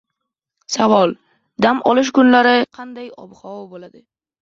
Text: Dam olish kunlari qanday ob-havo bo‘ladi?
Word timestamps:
Dam 1.67 1.83
olish 1.93 2.11
kunlari 2.19 2.57
qanday 2.81 3.15
ob-havo 3.27 3.65
bo‘ladi? 3.77 4.07